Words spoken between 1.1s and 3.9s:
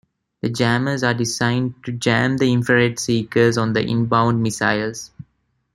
designed to jam the infra-red seekers on the